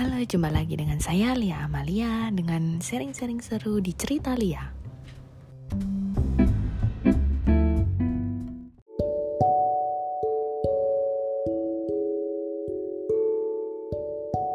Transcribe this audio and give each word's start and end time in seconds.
Halo, 0.00 0.16
jumpa 0.24 0.48
lagi 0.48 0.80
dengan 0.80 0.96
saya 0.96 1.36
Lia 1.36 1.60
Amalia 1.68 2.32
dengan 2.32 2.80
sharing-sharing 2.80 3.44
seru 3.44 3.84
di 3.84 3.92
Cerita 3.92 4.32
Lia. 4.32 4.64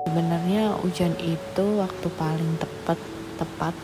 Sebenarnya 0.09 0.81
hujan 0.81 1.13
itu 1.21 1.65
waktu 1.77 2.07
paling 2.17 2.57
tepat 2.57 2.97
tepat 3.37 3.77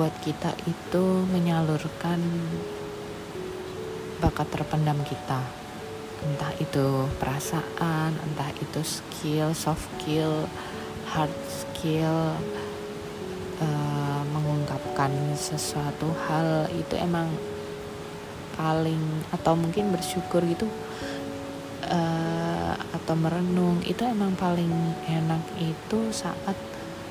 buat 0.00 0.16
kita 0.24 0.56
itu 0.64 1.04
menyalurkan 1.28 2.24
bakat 4.24 4.48
terpendam 4.48 4.96
kita 5.04 5.59
entah 6.20 6.52
itu 6.60 7.08
perasaan 7.16 8.12
entah 8.12 8.50
itu 8.60 8.80
skill 8.84 9.56
soft 9.56 9.88
skill 9.96 10.44
hard 11.08 11.32
skill 11.48 12.36
uh, 13.60 14.22
mengungkapkan 14.30 15.10
sesuatu 15.34 16.12
hal 16.28 16.68
itu 16.76 16.94
emang 17.00 17.32
paling 18.60 19.00
atau 19.32 19.56
mungkin 19.56 19.88
bersyukur 19.88 20.44
gitu 20.44 20.68
uh, 21.88 22.74
atau 22.76 23.14
merenung 23.16 23.80
itu 23.88 24.04
emang 24.04 24.36
paling 24.36 24.70
enak 25.08 25.42
itu 25.56 26.12
saat 26.12 26.54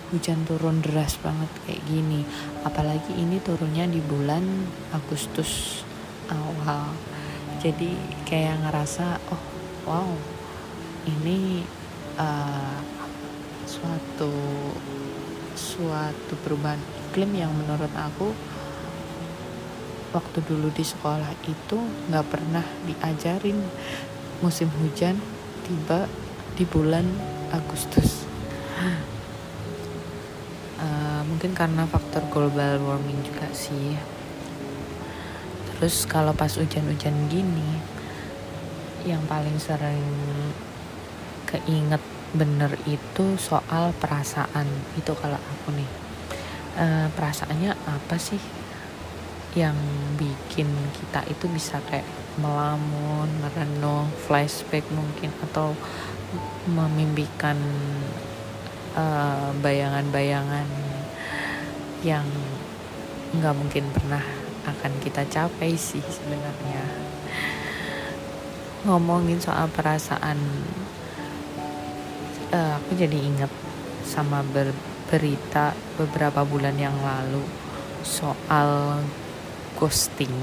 hujan 0.09 0.41
turun 0.45 0.81
deras 0.81 1.21
banget 1.21 1.49
kayak 1.65 1.85
gini. 1.85 2.25
Apalagi 2.65 3.13
ini 3.13 3.37
turunnya 3.41 3.85
di 3.85 4.01
bulan 4.01 4.41
Agustus 4.93 5.85
awal 6.29 6.93
jadi 7.59 7.91
kayak 8.23 8.63
ngerasa 8.63 9.19
oh 9.35 9.43
wow 9.83 10.11
ini 11.07 11.67
uh, 12.15 12.79
suatu 13.67 14.31
suatu 15.59 16.33
perubahan 16.39 16.79
iklim 17.09 17.35
yang 17.35 17.51
menurut 17.51 17.91
aku 17.99 18.31
waktu 20.09 20.41
dulu 20.41 20.73
di 20.73 20.81
sekolah 20.81 21.29
itu 21.45 21.77
nggak 22.09 22.25
pernah 22.25 22.65
diajarin. 22.85 23.61
Musim 24.39 24.71
hujan 24.81 25.19
tiba 25.67 26.07
di 26.55 26.63
bulan 26.65 27.05
Agustus. 27.51 28.25
Uh, 30.79 31.21
mungkin 31.27 31.51
karena 31.51 31.83
faktor 31.83 32.23
global 32.31 32.79
warming 32.79 33.19
juga 33.27 33.51
sih 33.51 33.99
terus 35.79 36.03
kalau 36.03 36.35
pas 36.35 36.51
hujan-hujan 36.51 37.15
gini 37.31 37.79
yang 39.07 39.23
paling 39.31 39.55
sering 39.55 40.03
keinget 41.47 42.03
bener 42.35 42.75
itu 42.85 43.39
soal 43.41 43.95
perasaan. 43.97 44.67
Itu 44.99 45.17
kalau 45.17 45.39
aku 45.39 45.73
nih. 45.73 45.89
E, 46.79 46.85
perasaannya 47.15 47.73
apa 47.73 48.15
sih 48.21 48.37
yang 49.57 49.73
bikin 50.19 50.69
kita 50.93 51.25
itu 51.25 51.49
bisa 51.49 51.81
kayak 51.89 52.05
melamun, 52.37 53.25
merenung, 53.41 54.05
flashback 54.29 54.85
mungkin 54.93 55.33
atau 55.49 55.73
memimpikan 56.69 57.57
eh, 58.93 59.49
bayangan-bayangan 59.65 60.69
uh, 60.69 62.05
yang 62.05 62.25
nggak 63.33 63.55
mungkin 63.57 63.89
pernah 63.89 64.21
akan 64.73 64.93
kita 65.01 65.25
capai 65.25 65.73
sih 65.75 66.01
sebenarnya. 66.01 66.83
Ngomongin 68.85 69.41
soal 69.41 69.67
perasaan 69.73 70.39
uh, 72.53 72.79
aku 72.79 72.95
jadi 72.95 73.17
ingat 73.17 73.51
sama 74.05 74.41
ber 74.45 74.71
berita 75.09 75.73
beberapa 75.97 76.45
bulan 76.45 76.77
yang 76.77 76.93
lalu 77.01 77.41
soal 78.05 79.01
ghosting. 79.81 80.33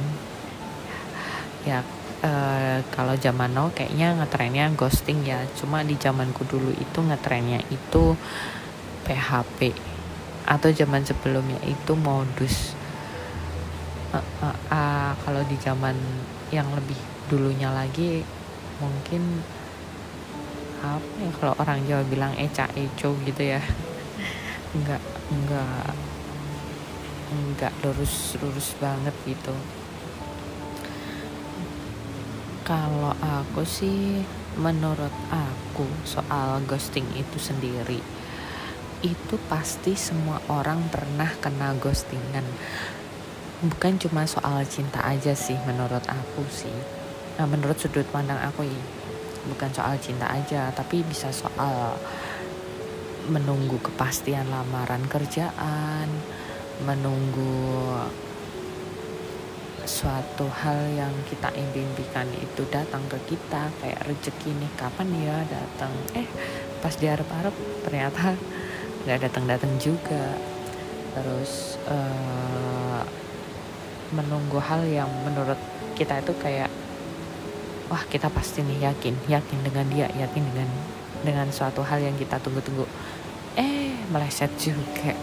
Ya 1.62 1.86
uh, 2.26 2.82
kalau 2.90 3.14
zaman 3.14 3.54
now 3.54 3.70
kayaknya 3.70 4.18
ngetrennya 4.18 4.74
ghosting 4.74 5.22
ya. 5.22 5.46
Cuma 5.54 5.86
di 5.86 5.94
zamanku 5.94 6.42
dulu 6.44 6.74
itu 6.74 6.98
ngetrennya 6.98 7.62
itu 7.70 8.18
PHP 9.06 9.70
atau 10.46 10.70
zaman 10.70 11.02
sebelumnya 11.02 11.58
itu 11.66 11.98
modus 11.98 12.74
uh, 14.12 14.26
uh, 14.42 14.56
uh, 14.70 15.12
kalau 15.24 15.42
di 15.48 15.56
zaman 15.58 15.96
yang 16.54 16.68
lebih 16.74 16.98
dulunya 17.26 17.72
lagi 17.74 18.22
mungkin 18.78 19.42
apa 20.84 21.08
ya 21.18 21.30
kalau 21.40 21.54
orang 21.58 21.82
Jawa 21.88 22.04
bilang 22.06 22.32
eca 22.38 22.68
eco 22.76 23.16
gitu 23.26 23.42
ya. 23.42 23.62
Enggak 24.76 25.00
enggak 25.32 25.94
enggak 27.32 27.72
lurus 27.80 28.36
lurus 28.38 28.76
banget 28.78 29.14
gitu. 29.24 29.54
Kalau 32.66 33.14
aku 33.18 33.64
sih 33.64 34.20
menurut 34.60 35.14
aku 35.32 35.88
soal 36.04 36.60
ghosting 36.68 37.06
itu 37.16 37.38
sendiri 37.40 38.00
itu 39.04 39.36
pasti 39.46 39.92
semua 39.92 40.40
orang 40.48 40.88
pernah 40.88 41.28
kena 41.38 41.76
ghostingan 41.76 42.44
bukan 43.64 43.96
cuma 43.96 44.28
soal 44.28 44.60
cinta 44.68 45.00
aja 45.00 45.32
sih 45.32 45.56
menurut 45.64 46.04
aku 46.04 46.44
sih. 46.52 46.76
Nah, 47.36 47.48
menurut 47.48 47.76
sudut 47.76 48.04
pandang 48.12 48.40
aku 48.40 48.64
ya 48.64 48.80
bukan 49.46 49.70
soal 49.70 49.94
cinta 50.02 50.26
aja 50.26 50.74
tapi 50.74 51.06
bisa 51.06 51.30
soal 51.30 51.94
menunggu 53.30 53.78
kepastian 53.78 54.50
lamaran 54.50 55.06
kerjaan 55.06 56.10
menunggu 56.82 57.94
suatu 59.86 60.50
hal 60.50 60.98
yang 60.98 61.14
kita 61.30 61.46
impikan 61.54 62.26
itu 62.42 62.66
datang 62.68 63.06
ke 63.06 63.16
kita 63.30 63.70
kayak 63.78 64.02
rezeki 64.02 64.50
nih 64.58 64.72
kapan 64.74 65.08
ya 65.14 65.36
datang? 65.46 65.94
Eh 66.12 66.26
pas 66.82 66.92
diharap-harap 66.98 67.54
ternyata 67.86 68.34
nggak 69.06 69.30
datang-datang 69.30 69.72
juga. 69.78 70.34
Terus 71.14 71.80
uh, 71.88 73.00
menunggu 74.14 74.62
hal 74.62 74.86
yang 74.86 75.10
menurut 75.26 75.58
kita 75.96 76.20
itu 76.20 76.32
kayak 76.38 76.70
wah 77.86 78.02
kita 78.10 78.26
pasti 78.28 78.66
nih 78.66 78.90
yakin 78.90 79.14
yakin 79.30 79.58
dengan 79.62 79.86
dia 79.88 80.06
yakin 80.10 80.42
dengan 80.52 80.68
dengan 81.22 81.46
suatu 81.50 81.82
hal 81.82 82.02
yang 82.02 82.14
kita 82.14 82.38
tunggu-tunggu. 82.42 82.86
Eh 83.56 83.96
meleset 84.12 84.52
juga. 84.60 85.16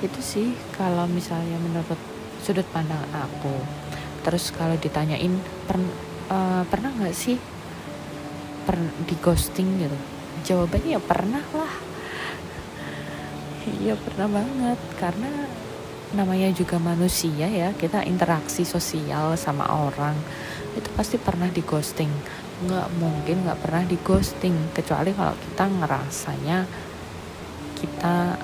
Itu 0.00 0.20
sih 0.24 0.56
kalau 0.76 1.04
misalnya 1.10 1.60
menurut 1.60 2.00
sudut 2.40 2.64
pandang 2.72 3.04
aku. 3.12 3.52
Terus 4.24 4.52
kalau 4.52 4.76
ditanyain 4.76 5.32
per, 5.64 5.76
uh, 6.32 6.62
pernah 6.68 6.92
nggak 6.92 7.16
sih 7.16 7.36
per, 8.64 8.76
di 9.04 9.16
ghosting 9.20 9.80
gitu? 9.80 9.98
Jawabannya 10.44 10.96
ya 10.96 11.00
pernah 11.00 11.44
lah. 11.52 11.74
Iya 13.80 13.94
pernah 14.00 14.28
banget. 14.28 14.80
Karena 14.96 15.30
namanya 16.10 16.50
juga 16.50 16.74
manusia 16.82 17.46
ya 17.46 17.70
kita 17.70 18.02
interaksi 18.02 18.66
sosial 18.66 19.38
sama 19.38 19.62
orang 19.70 20.18
itu 20.74 20.88
pasti 20.94 21.16
pernah 21.18 21.46
di 21.50 21.62
ghosting. 21.62 22.10
Nggak 22.66 22.88
mungkin 22.98 23.46
nggak 23.46 23.60
pernah 23.62 23.82
di 23.86 23.98
ghosting 23.98 24.54
kecuali 24.74 25.14
kalau 25.14 25.34
kita 25.38 25.64
ngerasanya 25.70 26.58
kita 27.78 28.36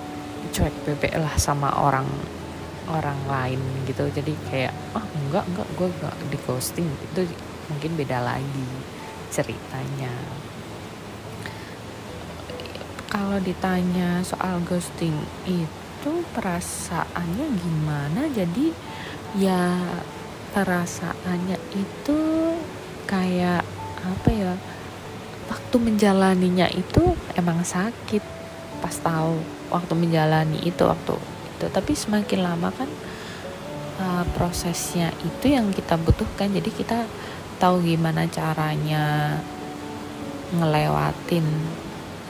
cuek 0.54 0.74
bebek 0.86 1.14
lah 1.18 1.34
sama 1.38 1.74
orang 1.82 2.06
orang 2.90 3.18
lain 3.26 3.60
gitu. 3.86 4.06
Jadi 4.10 4.32
kayak 4.50 4.74
ah 4.94 5.06
enggak 5.26 5.44
enggak 5.50 5.68
gue 5.74 5.88
nggak 5.90 6.16
di 6.30 6.38
ghosting. 6.46 6.86
Itu 6.86 7.26
mungkin 7.66 7.98
beda 7.98 8.22
lagi 8.22 8.68
ceritanya. 9.34 10.14
Kalau 13.06 13.38
ditanya 13.42 14.22
soal 14.22 14.62
ghosting 14.66 15.14
itu 15.46 15.85
itu 16.06 16.22
perasaannya 16.38 17.46
gimana? 17.66 18.30
Jadi 18.30 18.70
ya 19.42 19.74
perasaannya 20.54 21.58
itu 21.74 22.20
kayak 23.10 23.66
apa 24.06 24.28
ya 24.30 24.54
waktu 25.50 25.76
menjalaninya 25.82 26.70
itu 26.70 27.18
emang 27.34 27.66
sakit. 27.66 28.22
Pas 28.78 28.94
tahu 29.02 29.42
waktu 29.74 29.98
menjalani 29.98 30.62
itu 30.62 30.86
waktu 30.86 31.18
itu. 31.58 31.66
Tapi 31.74 31.92
semakin 31.98 32.38
lama 32.38 32.70
kan 32.70 32.86
uh, 33.98 34.22
prosesnya 34.38 35.10
itu 35.26 35.58
yang 35.58 35.74
kita 35.74 35.98
butuhkan. 35.98 36.54
Jadi 36.54 36.70
kita 36.70 37.02
tahu 37.58 37.82
gimana 37.82 38.30
caranya 38.30 39.34
ngelewatin 40.54 41.50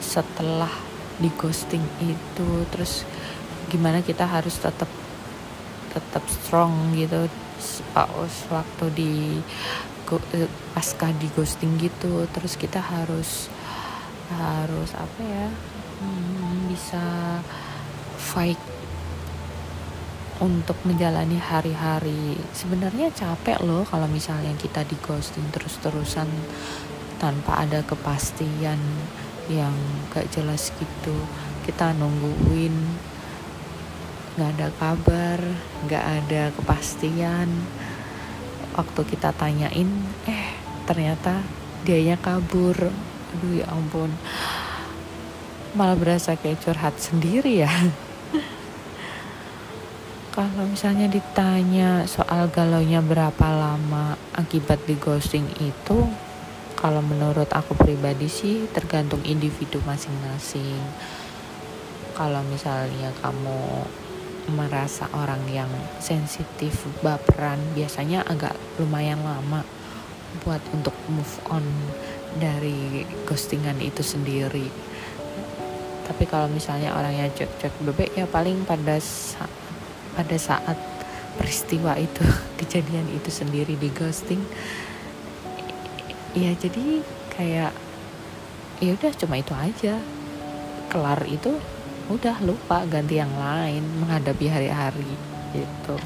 setelah 0.00 0.72
di 1.20 1.28
ghosting 1.36 1.84
itu. 2.00 2.64
Terus 2.72 3.04
gimana 3.70 4.02
kita 4.02 4.26
harus 4.26 4.56
tetap 4.58 4.88
tetap 5.92 6.24
strong 6.28 6.94
gitu. 6.94 7.28
Paus 7.96 8.44
waktu 8.52 8.84
di 8.92 9.12
eh, 10.36 10.50
pasca 10.76 11.08
di 11.16 11.24
ghosting 11.32 11.80
gitu 11.80 12.28
terus 12.30 12.54
kita 12.60 12.78
harus 12.78 13.48
harus 14.28 14.92
apa 14.92 15.20
ya 15.24 15.48
hmm, 16.04 16.68
bisa 16.68 17.04
fight 18.20 18.60
untuk 20.36 20.76
menjalani 20.84 21.40
hari-hari. 21.40 22.36
Sebenarnya 22.52 23.08
capek 23.08 23.64
loh 23.64 23.88
kalau 23.88 24.04
misalnya 24.04 24.52
kita 24.60 24.84
di 24.84 24.96
ghosting 25.00 25.48
terus-terusan 25.48 26.28
tanpa 27.16 27.64
ada 27.64 27.80
kepastian 27.80 28.76
yang 29.48 29.72
gak 30.12 30.28
jelas 30.28 30.68
gitu. 30.76 31.16
Kita 31.64 31.96
nungguin 31.96 32.76
nggak 34.36 34.52
ada 34.52 34.68
kabar 34.76 35.40
nggak 35.88 36.04
ada 36.04 36.42
kepastian. 36.52 37.48
Waktu 38.76 39.00
kita 39.08 39.32
tanyain 39.32 39.88
eh 40.28 40.52
ternyata 40.84 41.40
dianya 41.88 42.20
kabur. 42.20 42.76
Aduh 43.32 43.52
ya 43.56 43.64
ampun. 43.72 44.12
Malah 45.72 45.96
berasa 45.96 46.36
kayak 46.36 46.60
curhat 46.60 47.00
sendiri 47.00 47.64
ya. 47.64 47.72
Kalau 50.36 50.68
misalnya 50.68 51.08
ditanya 51.08 52.04
soal 52.04 52.52
galaunya 52.52 53.00
berapa 53.00 53.48
lama 53.56 54.20
akibat 54.36 54.84
di 54.84 54.92
ghosting 55.00 55.48
itu 55.64 56.04
kalau 56.76 57.00
menurut 57.00 57.48
aku 57.56 57.72
pribadi 57.72 58.28
sih 58.28 58.68
tergantung 58.68 59.24
individu 59.24 59.80
masing-masing. 59.88 60.76
Kalau 62.12 62.44
misalnya 62.44 63.16
kamu 63.24 63.88
merasa 64.52 65.10
orang 65.14 65.42
yang 65.50 65.70
sensitif 65.98 66.86
baperan 67.02 67.58
biasanya 67.74 68.22
agak 68.26 68.54
lumayan 68.78 69.18
lama 69.22 69.66
buat 70.44 70.60
untuk 70.70 70.94
move 71.10 71.34
on 71.50 71.64
dari 72.36 73.02
ghostingan 73.24 73.80
itu 73.80 74.04
sendiri. 74.04 74.68
Tapi 76.06 76.24
kalau 76.28 76.46
misalnya 76.46 76.94
orangnya 76.94 77.26
cek-cek 77.34 77.72
bebek 77.82 78.14
ya 78.14 78.28
paling 78.30 78.62
pada 78.62 79.00
saat 79.02 79.50
pada 80.14 80.36
saat 80.38 80.78
peristiwa 81.36 81.98
itu 81.98 82.22
kejadian 82.62 83.10
itu 83.10 83.28
sendiri 83.28 83.74
di 83.76 83.90
ghosting 83.90 84.40
ya 86.36 86.52
jadi 86.52 87.00
kayak 87.32 87.72
ya 88.84 88.90
udah 88.92 89.12
cuma 89.16 89.40
itu 89.40 89.52
aja. 89.56 89.96
Kelar 90.86 91.26
itu 91.26 91.58
udah 92.06 92.38
lupa 92.46 92.86
ganti 92.86 93.18
yang 93.18 93.34
lain 93.34 93.82
menghadapi 94.02 94.46
hari-hari 94.46 95.12
gitu. 95.50 95.96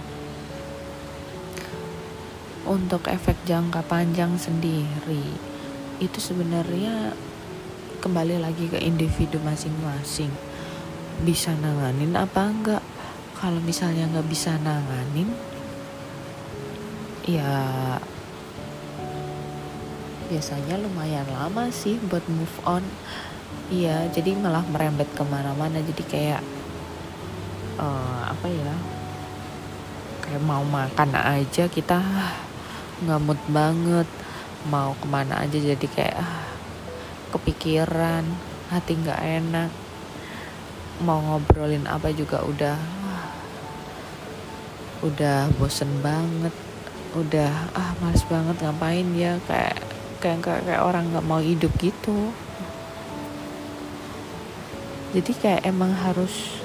Untuk 2.64 3.05
efek 3.08 3.37
jangka 3.44 3.85
panjang 3.85 4.37
sendiri 4.41 5.37
itu 6.00 6.19
sebenarnya 6.20 7.12
kembali 8.00 8.41
lagi 8.41 8.73
ke 8.73 8.81
individu 8.81 9.37
masing-masing. 9.44 10.32
Bisa 11.20 11.52
nanganin 11.61 12.17
apa 12.17 12.49
enggak? 12.49 12.85
Kalau 13.37 13.61
misalnya 13.61 14.08
nggak 14.08 14.29
bisa 14.29 14.56
nanganin 14.61 15.29
ya 17.29 17.52
biasanya 20.32 20.81
lumayan 20.81 21.26
lama 21.29 21.69
sih 21.75 22.00
buat 22.08 22.25
move 22.31 22.56
on 22.64 22.85
iya 23.70 24.11
jadi 24.11 24.35
malah 24.35 24.67
merembet 24.67 25.06
ke 25.14 25.23
mana-mana 25.23 25.79
jadi 25.79 26.02
kayak 26.05 26.43
uh, 27.79 28.23
apa 28.29 28.47
ya? 28.50 28.75
Kayak 30.20 30.43
mau 30.43 30.62
makan 30.67 31.11
aja 31.14 31.64
kita 31.70 31.99
nggak 33.06 33.23
mood 33.23 33.41
banget. 33.49 34.08
Mau 34.69 34.93
ke 34.99 35.06
mana 35.08 35.41
aja 35.47 35.56
jadi 35.56 35.87
kayak 35.87 36.19
uh, 36.20 36.44
kepikiran 37.32 38.26
hati 38.69 38.93
nggak 38.99 39.23
enak. 39.23 39.70
Mau 41.00 41.23
ngobrolin 41.23 41.88
apa 41.88 42.12
juga 42.12 42.44
udah 42.44 42.76
udah 45.00 45.49
bosen 45.56 46.02
banget. 46.05 46.52
Udah 47.17 47.70
ah 47.73 47.97
males 48.02 48.26
banget 48.29 48.58
ngapain 48.61 49.08
ya? 49.17 49.38
Kayak 49.49 49.79
kayak 50.20 50.38
kayak, 50.44 50.62
kayak 50.69 50.82
orang 50.85 51.08
nggak 51.08 51.25
mau 51.25 51.41
hidup 51.41 51.73
gitu 51.81 52.35
jadi 55.11 55.33
kayak 55.35 55.62
emang 55.67 55.91
harus 55.91 56.62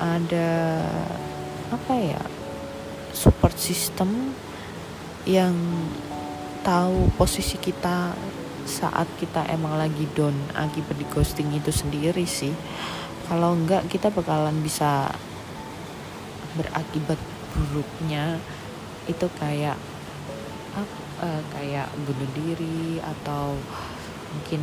ada 0.00 0.80
apa 1.68 1.94
ya 1.96 2.22
support 3.12 3.54
system 3.60 4.34
yang 5.28 5.54
tahu 6.64 7.12
posisi 7.20 7.60
kita 7.60 8.16
saat 8.64 9.04
kita 9.20 9.44
emang 9.52 9.76
lagi 9.76 10.08
down 10.16 10.32
akibat 10.56 10.96
di 10.96 11.06
ghosting 11.12 11.52
itu 11.52 11.68
sendiri 11.68 12.24
sih. 12.24 12.52
Kalau 13.28 13.52
enggak 13.52 13.84
kita 13.92 14.08
bakalan 14.08 14.56
bisa 14.64 15.12
berakibat 16.56 17.20
buruknya. 17.52 18.40
Itu 19.04 19.28
kayak 19.36 19.76
uh, 21.20 21.42
kayak 21.52 21.92
bunuh 22.08 22.30
diri 22.32 23.00
atau 23.04 23.56
mungkin 24.32 24.62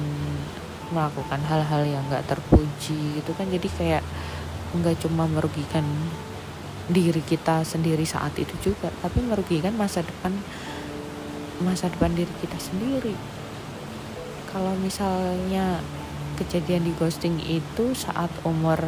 melakukan 0.91 1.41
hal-hal 1.47 1.83
yang 1.87 2.03
nggak 2.11 2.27
terpuji 2.27 3.19
gitu 3.19 3.31
kan. 3.33 3.47
Jadi 3.47 3.67
kayak 3.71 4.03
nggak 4.71 5.03
cuma 5.03 5.27
merugikan 5.27 5.83
diri 6.91 7.23
kita 7.23 7.63
sendiri 7.63 8.03
saat 8.03 8.35
itu 8.35 8.51
juga 8.59 8.91
tapi 8.99 9.23
merugikan 9.23 9.71
masa 9.79 10.03
depan 10.03 10.35
masa 11.63 11.87
depan 11.87 12.11
diri 12.11 12.31
kita 12.41 12.57
sendiri. 12.57 13.15
Kalau 14.51 14.75
misalnya 14.75 15.79
kejadian 16.35 16.83
di 16.83 16.91
ghosting 16.97 17.39
itu 17.45 17.95
saat 17.95 18.33
umur 18.43 18.81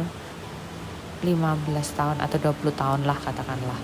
15 1.24 1.96
tahun 1.96 2.18
atau 2.20 2.36
20 2.52 2.74
tahun 2.76 3.00
lah 3.08 3.16
katakanlah. 3.16 3.80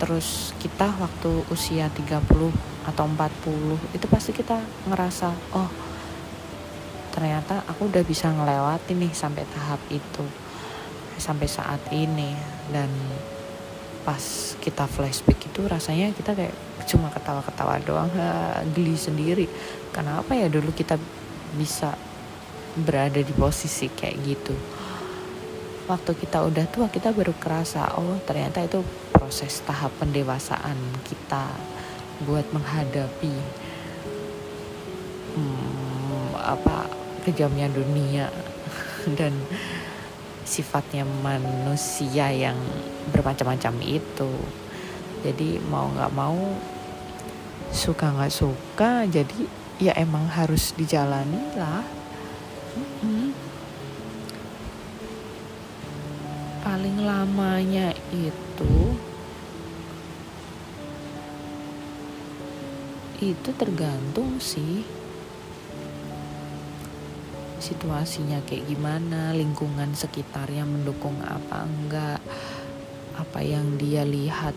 Terus 0.00 0.56
kita 0.62 0.88
waktu 0.96 1.44
usia 1.52 1.90
30 1.92 2.24
atau 2.88 3.04
40 3.04 3.96
itu 3.96 4.06
pasti 4.08 4.30
kita 4.32 4.60
ngerasa 4.88 5.32
oh 5.52 5.68
ternyata 7.14 7.62
aku 7.70 7.86
udah 7.86 8.02
bisa 8.02 8.26
ngelewati 8.34 8.98
nih 8.98 9.14
sampai 9.14 9.46
tahap 9.46 9.78
itu 9.94 10.26
sampai 11.14 11.46
saat 11.46 11.78
ini. 11.94 12.34
Dan 12.66 12.90
pas 14.02 14.20
kita 14.58 14.84
flashback 14.90 15.46
itu 15.46 15.64
rasanya 15.64 16.10
kita 16.12 16.34
kayak 16.34 16.52
cuma 16.90 17.08
ketawa-ketawa 17.14 17.78
doang 17.86 18.10
geli 18.74 18.98
sendiri. 18.98 19.46
Kenapa 19.94 20.34
ya 20.34 20.50
dulu 20.50 20.74
kita 20.74 20.98
bisa 21.54 21.94
berada 22.74 23.22
di 23.22 23.30
posisi 23.30 23.86
kayak 23.86 24.16
gitu? 24.26 24.54
Waktu 25.86 26.16
kita 26.18 26.42
udah 26.42 26.66
tua 26.72 26.88
kita 26.90 27.14
baru 27.14 27.36
kerasa 27.36 27.94
oh 28.00 28.18
ternyata 28.26 28.64
itu 28.64 28.80
proses 29.12 29.60
tahap 29.62 29.92
pendewasaan 30.00 30.76
kita 31.04 31.44
buat 32.24 32.48
menghadapi 32.56 33.36
hmm, 35.36 36.32
apa 36.38 37.03
kejamnya 37.24 37.72
dunia 37.72 38.28
dan 39.18 39.32
sifatnya 40.44 41.08
manusia 41.24 42.28
yang 42.30 42.60
bermacam-macam 43.10 43.74
itu. 43.80 44.32
Jadi 45.24 45.56
mau 45.72 45.88
nggak 45.88 46.12
mau 46.12 46.36
suka 47.72 48.12
nggak 48.12 48.30
suka 48.30 49.08
jadi 49.08 49.40
ya 49.80 49.92
emang 49.96 50.28
harus 50.28 50.76
dijalani 50.76 51.42
lah. 51.56 51.82
Paling 56.60 56.96
lamanya 57.00 57.96
itu 58.12 58.94
itu 63.24 63.50
tergantung 63.56 64.36
sih 64.36 64.84
situasinya 67.64 68.44
kayak 68.44 68.68
gimana 68.68 69.32
lingkungan 69.32 69.96
sekitarnya 69.96 70.68
mendukung 70.68 71.16
apa 71.24 71.64
enggak 71.64 72.20
apa 73.16 73.40
yang 73.40 73.80
dia 73.80 74.04
lihat 74.04 74.52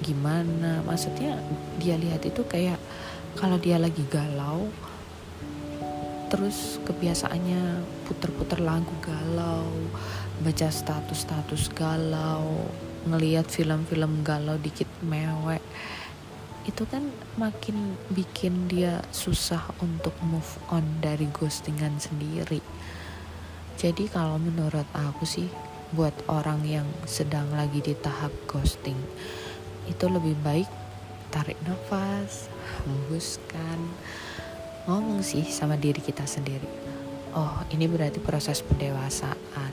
gimana. 0.00 0.80
Maksudnya 0.88 1.36
dia 1.76 2.00
lihat 2.00 2.24
itu 2.24 2.40
kayak 2.48 2.80
kalau 3.36 3.60
dia 3.60 3.76
lagi 3.76 4.00
galau 4.08 4.72
terus 6.26 6.82
kebiasaannya 6.82 7.86
puter-puter 8.08 8.58
lagu 8.58 8.90
galau 8.98 9.70
baca 10.42 10.68
status-status 10.72 11.70
galau 11.70 12.66
ngelihat 13.06 13.46
film-film 13.46 14.26
galau 14.26 14.58
dikit 14.58 14.90
mewek 15.06 15.62
itu 16.66 16.82
kan 16.90 17.06
makin 17.38 17.94
bikin 18.10 18.66
dia 18.66 18.98
susah 19.14 19.62
untuk 19.78 20.12
move 20.26 20.58
on 20.74 20.82
dari 20.98 21.30
ghostingan 21.30 22.02
sendiri. 22.02 22.58
Jadi 23.78 24.10
kalau 24.10 24.42
menurut 24.42 24.86
aku 24.90 25.22
sih 25.22 25.46
buat 25.94 26.12
orang 26.26 26.66
yang 26.66 26.88
sedang 27.06 27.46
lagi 27.54 27.78
di 27.78 27.94
tahap 27.94 28.34
ghosting 28.50 28.98
itu 29.86 30.04
lebih 30.10 30.34
baik 30.42 30.66
tarik 31.30 31.54
nafas 31.62 32.50
hembuskan 32.82 33.78
ngomong 34.90 35.22
sih 35.22 35.46
sama 35.46 35.78
diri 35.78 36.02
kita 36.02 36.26
sendiri. 36.26 36.66
Oh 37.38 37.62
ini 37.70 37.86
berarti 37.86 38.18
proses 38.18 38.64
pendewasaan. 38.66 39.72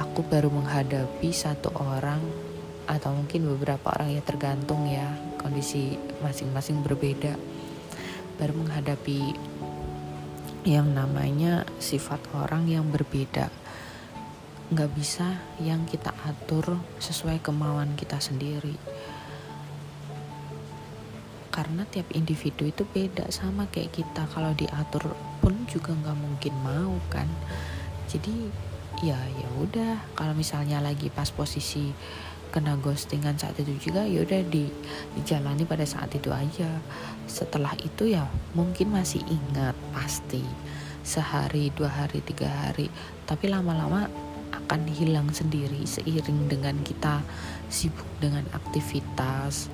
Aku 0.00 0.24
baru 0.24 0.48
menghadapi 0.48 1.28
satu 1.34 1.74
orang 1.76 2.47
atau 2.88 3.12
mungkin 3.12 3.44
beberapa 3.44 3.92
orang 3.92 4.16
ya 4.16 4.24
tergantung 4.24 4.88
ya 4.88 5.12
kondisi 5.36 6.00
masing-masing 6.24 6.80
berbeda. 6.80 7.36
Baru 8.40 8.56
menghadapi 8.56 9.36
yang 10.64 10.96
namanya 10.96 11.68
sifat 11.76 12.18
orang 12.32 12.64
yang 12.64 12.88
berbeda. 12.88 13.52
Nggak 14.72 14.90
bisa 14.96 15.36
yang 15.60 15.84
kita 15.84 16.16
atur 16.24 16.80
sesuai 16.96 17.44
kemauan 17.44 17.92
kita 17.92 18.16
sendiri. 18.20 18.76
Karena 21.52 21.84
tiap 21.88 22.08
individu 22.16 22.64
itu 22.64 22.88
beda 22.88 23.28
sama 23.28 23.68
kayak 23.68 23.92
kita. 23.92 24.24
Kalau 24.32 24.56
diatur 24.56 25.12
pun 25.44 25.68
juga 25.68 25.92
nggak 25.92 26.18
mungkin 26.18 26.54
mau 26.64 26.96
kan. 27.12 27.28
Jadi 28.08 28.48
ya 29.04 29.18
ya 29.18 29.48
udah. 29.60 30.14
Kalau 30.14 30.32
misalnya 30.32 30.80
lagi 30.80 31.10
pas 31.10 31.28
posisi 31.32 31.90
kena 32.48 32.76
ghostingan 32.80 33.36
saat 33.36 33.58
itu 33.60 33.90
juga 33.90 34.04
ya 34.04 34.24
udah 34.24 34.42
di 34.48 34.68
dijalani 35.18 35.64
pada 35.68 35.84
saat 35.84 36.12
itu 36.16 36.32
aja. 36.32 36.68
Setelah 37.28 37.76
itu 37.80 38.08
ya 38.08 38.24
mungkin 38.56 38.92
masih 38.92 39.20
ingat 39.28 39.76
pasti 39.92 40.42
sehari 41.04 41.72
dua 41.72 41.92
hari 41.92 42.24
tiga 42.24 42.48
hari. 42.48 42.88
Tapi 43.28 43.48
lama-lama 43.48 44.08
akan 44.48 44.88
hilang 44.88 45.28
sendiri 45.32 45.84
seiring 45.84 46.48
dengan 46.48 46.76
kita 46.84 47.20
sibuk 47.68 48.08
dengan 48.20 48.44
aktivitas 48.52 49.68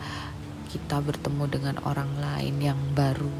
kita 0.70 0.98
bertemu 0.98 1.44
dengan 1.46 1.76
orang 1.86 2.10
lain 2.18 2.58
yang 2.58 2.80
baru 2.98 3.30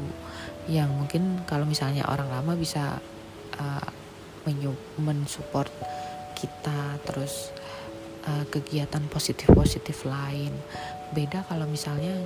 yang 0.71 0.87
mungkin 0.95 1.43
kalau 1.43 1.67
misalnya 1.67 2.07
orang 2.07 2.31
lama 2.31 2.55
bisa 2.55 3.03
uh, 3.59 3.87
mensupport 4.99 5.71
kita 6.37 6.95
terus 7.03 7.51
uh, 8.27 8.45
kegiatan 8.49 9.01
positif-positif 9.09 10.05
lain. 10.05 10.51
Beda 11.13 11.45
kalau 11.47 11.69
misalnya 11.69 12.17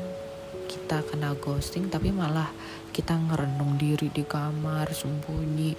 kita 0.69 1.05
kena 1.05 1.37
ghosting 1.37 1.89
tapi 1.89 2.09
malah 2.09 2.49
kita 2.89 3.13
ngerenung 3.13 3.77
diri 3.77 4.09
di 4.09 4.25
kamar 4.25 4.89
sembunyi 4.89 5.77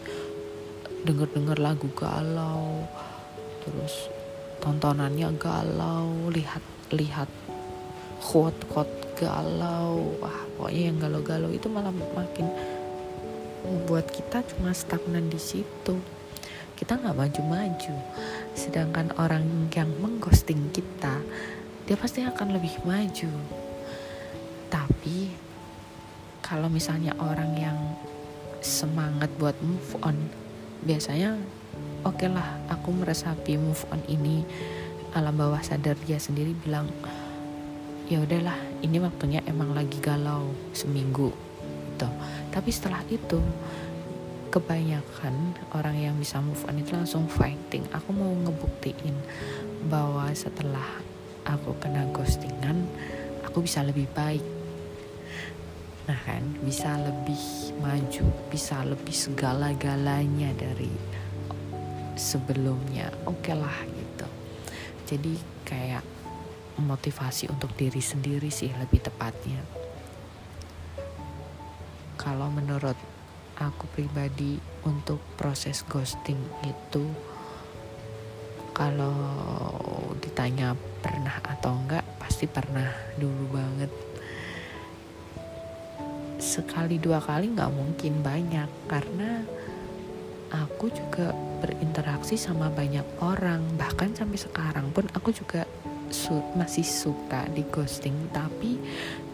denger-denger 1.02 1.58
lagu 1.58 1.88
galau 1.96 2.86
terus 3.64 4.10
tontonannya 4.60 5.32
galau 5.40 6.28
lihat 6.30 6.62
lihat 6.92 7.30
quote-quote 8.20 9.16
galau. 9.16 10.16
Wah 10.20 10.40
pokoknya 10.56 10.82
yang 10.92 10.98
galau-galau 11.00 11.50
itu 11.50 11.66
malah 11.72 11.92
makin 11.92 12.46
membuat 13.64 14.08
kita 14.12 14.44
cuma 14.54 14.72
stagnan 14.76 15.28
di 15.28 15.40
situ. 15.40 15.96
Kita 16.76 16.96
nggak 16.96 17.16
maju-maju 17.16 17.94
sedangkan 18.54 19.14
orang 19.16 19.70
yang 19.74 19.90
mengghosting 19.98 20.70
kita 20.74 21.22
dia 21.86 21.96
pasti 21.98 22.22
akan 22.22 22.54
lebih 22.54 22.78
maju. 22.86 23.32
Tapi 24.70 25.34
kalau 26.38 26.70
misalnya 26.70 27.14
orang 27.18 27.52
yang 27.58 27.78
semangat 28.62 29.32
buat 29.40 29.58
move 29.58 29.98
on 30.04 30.14
biasanya 30.86 31.34
oke 32.06 32.14
okay 32.14 32.30
lah 32.30 32.60
aku 32.70 32.94
meresapi 32.94 33.58
move 33.58 33.82
on 33.90 34.02
ini. 34.06 34.46
Alam 35.10 35.42
bawah 35.42 35.58
sadar 35.58 35.98
dia 36.06 36.22
sendiri 36.22 36.54
bilang 36.54 36.86
ya 38.06 38.22
udahlah 38.22 38.54
ini 38.86 39.02
waktunya 39.02 39.42
emang 39.50 39.74
lagi 39.74 39.98
galau 39.98 40.54
seminggu 40.70 41.34
gitu. 42.00 42.08
Tapi 42.50 42.70
setelah 42.72 43.02
itu 43.12 43.38
kebanyakan 44.50 45.54
orang 45.78 45.94
yang 45.94 46.14
bisa 46.18 46.42
move 46.42 46.60
on 46.66 46.82
itu 46.82 46.90
langsung 46.92 47.30
fighting. 47.30 47.86
Aku 47.94 48.10
mau 48.10 48.34
ngebuktiin 48.34 49.14
bahwa 49.86 50.26
setelah 50.34 51.00
aku 51.46 51.72
kena 51.78 52.10
ghostingan 52.10 52.84
aku 53.46 53.62
bisa 53.62 53.86
lebih 53.86 54.10
baik. 54.10 54.42
Nah 56.10 56.18
kan 56.26 56.42
bisa 56.66 56.98
lebih 56.98 57.38
maju 57.78 58.26
bisa 58.50 58.82
lebih 58.82 59.14
segala-galanya 59.14 60.50
dari 60.58 60.90
sebelumnya. 62.18 63.06
Oke 63.30 63.54
okay 63.54 63.56
lah 63.56 63.78
gitu. 63.86 64.28
Jadi 65.06 65.34
kayak 65.62 66.02
motivasi 66.82 67.46
untuk 67.46 67.70
diri 67.78 68.02
sendiri 68.02 68.50
sih 68.50 68.74
lebih 68.74 68.98
tepatnya. 68.98 69.62
Kalau 72.18 72.50
menurut 72.52 72.98
aku 73.60 73.84
pribadi 73.92 74.56
untuk 74.88 75.20
proses 75.36 75.84
ghosting 75.84 76.40
itu 76.64 77.04
kalau 78.72 79.12
ditanya 80.24 80.72
pernah 81.04 81.36
atau 81.44 81.76
enggak 81.76 82.00
pasti 82.16 82.48
pernah 82.48 82.88
dulu 83.20 83.52
banget. 83.52 83.92
Sekali 86.40 86.96
dua 86.96 87.20
kali 87.20 87.52
nggak 87.52 87.72
mungkin 87.76 88.24
banyak 88.24 88.70
karena 88.88 89.44
aku 90.48 90.88
juga 90.88 91.36
berinteraksi 91.60 92.40
sama 92.40 92.72
banyak 92.72 93.04
orang. 93.20 93.60
Bahkan 93.76 94.16
sampai 94.16 94.40
sekarang 94.40 94.88
pun 94.96 95.04
aku 95.12 95.36
juga 95.36 95.68
su 96.08 96.40
masih 96.56 96.88
suka 96.88 97.44
di 97.52 97.60
ghosting. 97.68 98.32
Tapi 98.32 98.80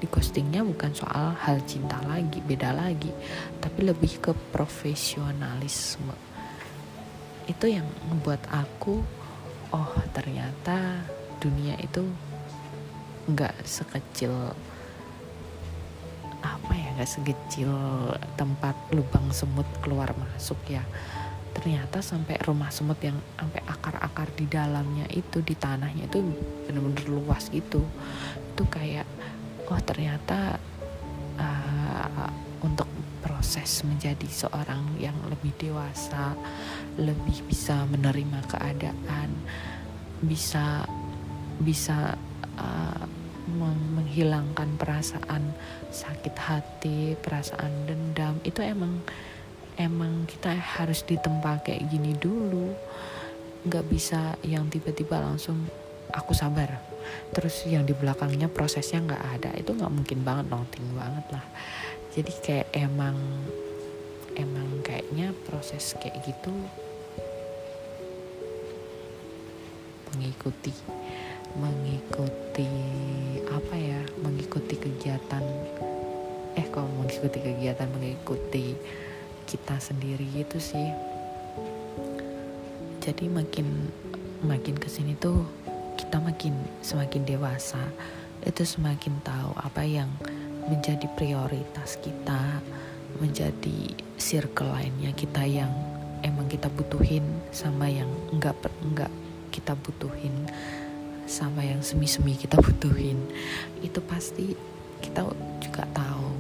di 0.07 0.15
ghostingnya 0.15 0.63
bukan 0.63 0.95
soal 0.95 1.35
hal 1.35 1.59
cinta 1.67 1.99
lagi 2.07 2.39
beda 2.39 2.71
lagi. 2.71 3.11
Tapi 3.59 3.91
lebih 3.91 4.23
ke 4.23 4.33
profesionalisme. 4.55 6.15
Itu 7.51 7.67
yang 7.67 7.91
membuat 8.07 8.47
aku 8.47 9.03
oh 9.75 9.93
ternyata 10.15 11.03
dunia 11.43 11.75
itu 11.83 12.07
nggak 13.27 13.67
sekecil 13.67 14.31
apa 16.39 16.73
ya 16.79 16.95
nggak 16.95 17.11
sekecil 17.11 17.75
tempat 18.39 18.79
lubang 18.95 19.27
semut 19.35 19.67
keluar 19.83 20.15
masuk 20.15 20.63
ya. 20.71 20.87
Ternyata 21.51 21.99
sampai 21.99 22.39
rumah 22.47 22.71
semut 22.71 23.03
yang 23.03 23.19
sampai 23.35 23.59
akar-akar 23.67 24.31
di 24.39 24.47
dalamnya 24.47 25.11
itu 25.11 25.43
di 25.43 25.59
tanahnya 25.59 26.07
itu 26.07 26.23
bener-bener 26.71 27.11
luas 27.11 27.51
gitu. 27.51 27.83
Itu 28.55 28.63
kayak 28.71 29.16
oh 29.71 29.81
ternyata 29.83 30.59
uh, 31.39 32.31
untuk 32.63 32.89
proses 33.23 33.83
menjadi 33.83 34.27
seorang 34.27 34.97
yang 35.03 35.17
lebih 35.27 35.53
dewasa 35.59 36.39
lebih 36.97 37.43
bisa 37.51 37.85
menerima 37.91 38.41
keadaan 38.47 39.31
bisa 40.23 40.87
bisa 41.61 42.15
uh, 42.57 43.05
menghilangkan 43.95 44.75
perasaan 44.75 45.55
sakit 45.91 46.35
hati 46.35 47.15
perasaan 47.19 47.87
dendam 47.87 48.43
itu 48.43 48.59
emang 48.63 49.03
emang 49.77 50.25
kita 50.25 50.57
harus 50.57 51.05
ditempa 51.05 51.63
kayak 51.63 51.87
gini 51.93 52.17
dulu. 52.17 52.73
Nggak 53.69 53.87
bisa 53.93 54.35
yang 54.43 54.67
tiba-tiba 54.73 55.21
langsung 55.21 55.69
aku 56.13 56.37
sabar. 56.37 56.79
Terus 57.35 57.67
yang 57.67 57.87
di 57.87 57.95
belakangnya 57.95 58.51
prosesnya 58.51 59.03
nggak 59.03 59.25
ada. 59.39 59.51
Itu 59.59 59.75
nggak 59.75 59.93
mungkin 59.93 60.23
banget 60.23 60.47
nonting 60.51 60.87
banget 60.95 61.27
lah. 61.33 61.45
Jadi 62.15 62.33
kayak 62.43 62.69
emang 62.75 63.17
emang 64.37 64.69
kayaknya 64.85 65.33
proses 65.49 65.97
kayak 65.97 66.21
gitu 66.29 66.53
mengikuti 70.13 70.73
mengikuti 71.57 72.69
apa 73.49 73.75
ya 73.77 74.01
mengikuti 74.21 74.77
kegiatan 74.77 75.45
eh 76.57 76.67
kalau 76.73 76.89
mengikuti 77.01 77.37
kegiatan 77.41 77.89
mengikuti 77.93 78.77
kita 79.47 79.77
sendiri 79.79 80.25
gitu 80.33 80.59
sih. 80.59 80.89
Jadi 83.05 83.31
makin 83.31 83.93
makin 84.43 84.75
ke 84.75 84.89
sini 84.91 85.15
tuh 85.15 85.47
kita 85.97 86.21
makin 86.21 86.55
semakin 86.85 87.25
dewasa 87.25 87.81
itu 88.45 88.63
semakin 88.63 89.17
tahu 89.27 89.51
apa 89.59 89.83
yang 89.83 90.09
menjadi 90.71 91.09
prioritas 91.19 91.99
kita 91.99 92.61
menjadi 93.19 93.97
circle 94.21 94.71
lainnya 94.71 95.11
kita 95.17 95.43
yang 95.49 95.73
emang 96.21 96.47
kita 96.47 96.69
butuhin 96.69 97.25
sama 97.51 97.89
yang 97.89 98.09
enggak 98.31 98.55
enggak 98.85 99.11
kita 99.51 99.73
butuhin 99.73 100.47
sama 101.27 101.67
yang 101.67 101.83
semi-semi 101.83 102.39
kita 102.39 102.57
butuhin. 102.67 103.19
Itu 103.83 104.01
pasti 104.07 104.55
kita 105.03 105.27
juga 105.61 105.85
tahu. 105.93 106.31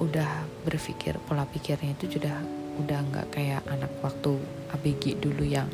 Udah 0.00 0.44
berpikir 0.64 1.16
pola 1.28 1.44
pikirnya 1.46 1.94
itu 1.94 2.18
sudah 2.18 2.36
udah 2.76 2.98
nggak 3.08 3.26
kayak 3.32 3.62
anak 3.72 3.88
waktu 4.04 4.36
ABG 4.76 5.16
dulu 5.24 5.44
yang 5.46 5.68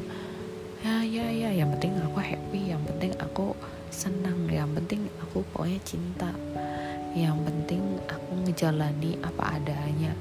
ya 0.83 1.07
ya 1.07 1.27
ya 1.31 1.51
yang 1.55 1.71
penting 1.79 1.95
aku 2.03 2.19
happy 2.19 2.75
yang 2.75 2.83
penting 2.83 3.15
aku 3.23 3.55
senang 3.95 4.51
yang 4.51 4.69
penting 4.75 5.07
aku 5.23 5.47
pokoknya 5.55 5.79
cinta 5.87 6.31
yang 7.13 7.37
penting 7.45 8.01
aku 8.09 8.31
ngejalani 8.45 9.21
apa 9.21 9.61
adanya. 9.61 10.13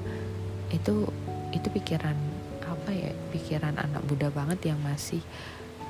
Itu 0.71 1.07
itu 1.55 1.67
pikiran 1.71 2.15
apa 2.63 2.91
ya 2.91 3.11
pikiran 3.31 3.75
anak 3.79 4.03
muda 4.07 4.31
banget 4.31 4.71
yang 4.75 4.79
masih 4.83 5.23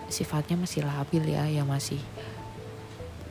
sifatnya 0.09 0.57
masih 0.57 0.85
labil 0.85 1.23
ya 1.25 1.45
yang 1.49 1.69
masih 1.69 2.01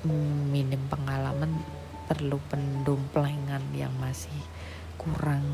mm, 0.07 0.51
minim 0.51 0.83
pengalaman 0.91 1.63
perlu 2.11 2.43
pendomplengan 2.51 3.63
yang 3.75 3.95
masih 4.03 4.35
kurang 4.99 5.47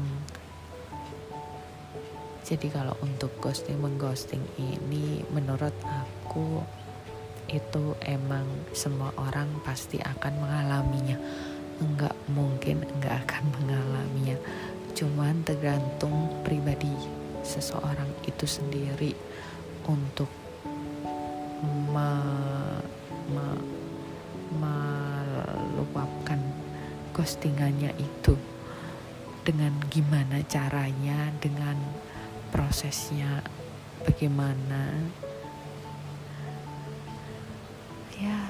jadi 2.47 2.71
kalau 2.71 2.95
untuk 3.03 3.35
ghosting 3.43 3.75
mengghosting 3.83 4.39
ini 4.55 5.27
menurut 5.35 5.75
aku 5.83 6.63
itu 7.51 7.99
emang 8.07 8.47
semua 8.71 9.11
orang 9.19 9.51
pasti 9.67 9.99
akan 9.99 10.47
mengalaminya. 10.47 11.19
Enggak 11.83 12.15
mungkin 12.31 12.87
enggak 12.87 13.27
akan 13.27 13.51
mengalaminya. 13.59 14.39
Cuman 14.95 15.43
tergantung 15.43 16.31
pribadi 16.47 16.95
seseorang 17.43 18.15
itu 18.31 18.47
sendiri 18.47 19.11
untuk 19.91 20.31
me, 21.91 22.11
me, 23.35 23.47
meluapkan 24.55 26.39
ghostingannya 27.11 27.91
itu 27.99 28.39
dengan 29.43 29.75
gimana 29.91 30.47
caranya 30.47 31.31
dengan 31.43 31.75
prosesnya 32.57 33.45
bagaimana? 34.09 35.13
Ya 38.17 38.49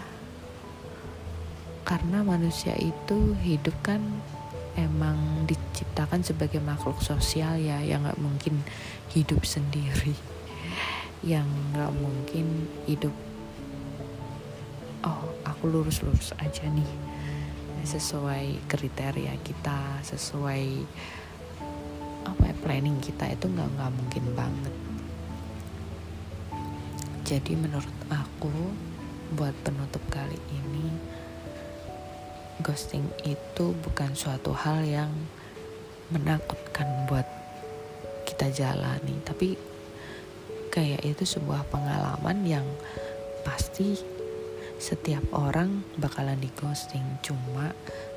karena 1.82 2.22
manusia 2.22 2.78
itu 2.78 3.34
hidup 3.42 3.74
kan 3.82 3.98
emang 4.78 5.42
diciptakan 5.50 6.22
sebagai 6.22 6.62
makhluk 6.62 7.02
sosial 7.02 7.58
ya 7.58 7.82
yang 7.82 8.06
nggak 8.06 8.22
mungkin 8.22 8.62
hidup 9.10 9.42
sendiri. 9.42 10.14
Yang 11.26 11.50
nggak 11.74 11.92
mungkin 11.98 12.46
hidup. 12.86 13.14
Oh 15.02 15.34
aku 15.42 15.66
lurus-lurus 15.66 16.30
aja 16.38 16.62
nih. 16.70 16.90
Sesuai 17.82 18.70
kriteria 18.70 19.34
kita 19.42 19.98
sesuai 20.06 20.86
apa 22.26 22.50
ya 22.50 22.54
planning 22.58 22.98
kita 22.98 23.30
itu 23.30 23.46
nggak 23.46 23.68
nggak 23.78 23.90
mungkin 23.94 24.24
banget. 24.34 24.74
Jadi 27.26 27.52
menurut 27.58 27.96
aku 28.10 28.54
buat 29.34 29.54
penutup 29.66 30.02
kali 30.10 30.38
ini 30.54 30.86
ghosting 32.62 33.06
itu 33.26 33.74
bukan 33.82 34.14
suatu 34.14 34.54
hal 34.54 34.86
yang 34.86 35.10
menakutkan 36.10 36.86
buat 37.10 37.26
kita 38.26 38.50
jalani. 38.54 39.18
Tapi 39.26 39.58
kayak 40.70 41.02
itu 41.02 41.24
sebuah 41.26 41.66
pengalaman 41.70 42.46
yang 42.46 42.66
pasti 43.42 43.98
setiap 44.78 45.24
orang 45.34 45.82
bakalan 45.98 46.38
di 46.38 46.50
ghosting. 46.54 47.04
Cuma 47.22 47.74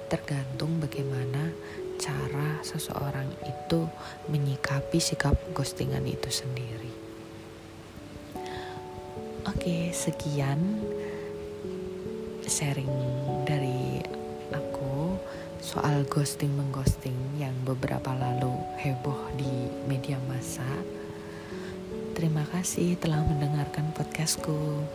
tergantung 0.09 0.81
bagaimana 0.81 1.53
cara 2.00 2.63
seseorang 2.63 3.27
itu 3.44 3.86
menyikapi 4.32 5.03
sikap 5.03 5.36
ghostingan 5.51 6.08
itu 6.08 6.32
sendiri. 6.32 6.89
Oke, 9.44 9.91
sekian 9.91 10.79
sharing 12.50 12.89
dari 13.44 14.01
aku 14.50 15.20
soal 15.60 16.08
ghosting 16.08 16.56
mengghosting 16.56 17.15
yang 17.38 17.53
beberapa 17.68 18.15
lalu 18.15 18.56
heboh 18.79 19.36
di 19.36 19.68
media 19.86 20.18
massa. 20.32 20.65
Terima 22.15 22.48
kasih 22.50 22.96
telah 22.98 23.22
mendengarkan 23.27 23.92
podcastku. 23.94 24.88